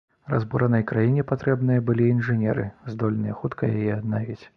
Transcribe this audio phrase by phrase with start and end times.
[0.31, 2.65] Разбуранай краіне патрэбныя былі інжынеры,
[2.95, 4.41] здольныя хутка яе аднавіць.